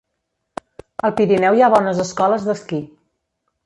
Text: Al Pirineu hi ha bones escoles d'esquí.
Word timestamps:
Al 1.09 1.13
Pirineu 1.21 1.59
hi 1.59 1.63
ha 1.63 1.71
bones 1.77 2.03
escoles 2.09 2.51
d'esquí. 2.51 2.85